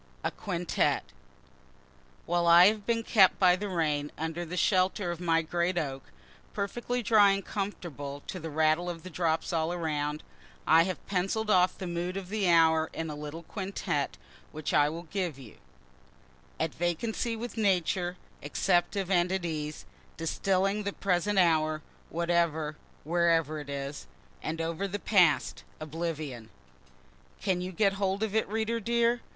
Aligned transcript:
A 0.23 0.31
QUINTETTE 0.31 1.03
While 2.25 2.47
I 2.47 2.65
have 2.69 2.87
been 2.87 3.03
kept 3.03 3.37
by 3.37 3.55
the 3.55 3.69
rain 3.69 4.11
under 4.17 4.43
the 4.43 4.57
shelter 4.57 5.11
of 5.11 5.19
my 5.19 5.43
great 5.43 5.77
oak, 5.77 6.05
(perfectly 6.55 7.03
dry 7.03 7.33
and 7.33 7.45
comfortable, 7.45 8.23
to 8.25 8.39
the 8.39 8.49
rattle 8.49 8.89
of 8.89 9.03
the 9.03 9.11
drops 9.11 9.53
all 9.53 9.71
around,) 9.71 10.23
I 10.65 10.85
have 10.85 11.05
pencill'd 11.05 11.51
off 11.51 11.77
the 11.77 11.85
mood 11.85 12.17
of 12.17 12.29
the 12.29 12.49
hour 12.49 12.89
in 12.93 13.11
a 13.11 13.15
little 13.15 13.43
quintette, 13.43 14.17
which 14.51 14.73
I 14.73 14.89
will 14.89 15.03
give 15.03 15.37
you: 15.37 15.57
At 16.59 16.73
vacancy 16.73 17.35
with 17.35 17.55
Nature, 17.55 18.17
Acceptive 18.41 19.11
and 19.11 19.31
at 19.31 19.45
ease, 19.45 19.85
Distilling 20.17 20.81
the 20.81 20.93
present 20.93 21.37
hour, 21.37 21.83
Whatever, 22.09 22.75
wherever 23.03 23.59
it 23.59 23.69
is, 23.69 24.07
And 24.41 24.61
over 24.61 24.87
the 24.87 24.97
past, 24.97 25.63
oblivion. 25.79 26.49
Can 27.39 27.61
you 27.61 27.71
get 27.71 27.93
hold 28.01 28.23
of 28.23 28.33
it, 28.33 28.47
reader 28.47 28.79
dear? 28.79 29.21